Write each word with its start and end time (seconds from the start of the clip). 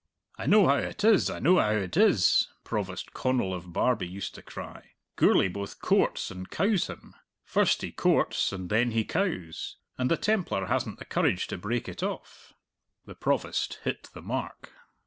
"I 0.39 0.47
know 0.47 0.67
how 0.67 0.77
it 0.77 1.03
is, 1.03 1.29
I 1.29 1.37
know 1.37 1.59
how 1.59 1.69
it 1.73 1.95
is!" 1.95 2.47
Provost 2.63 3.13
Connal 3.13 3.53
of 3.53 3.71
Barbie 3.71 4.07
used 4.07 4.33
to 4.33 4.41
cry; 4.41 4.93
"Gourlay 5.15 5.47
both 5.47 5.79
courts 5.79 6.31
and 6.31 6.49
cowes 6.49 6.87
him 6.87 7.13
first 7.43 7.83
he 7.83 7.91
courts 7.91 8.51
and 8.51 8.71
then 8.71 8.89
he 8.93 9.05
cowes 9.05 9.75
and 9.99 10.09
the 10.09 10.17
Templar 10.17 10.65
hasn't 10.65 10.97
the 10.97 11.05
courage 11.05 11.45
to 11.49 11.57
break 11.59 11.87
it 11.87 12.01
off!" 12.01 12.51
The 13.05 13.13
Provost 13.13 13.77
hit 13.83 14.09
the 14.11 14.23
mark. 14.23 14.73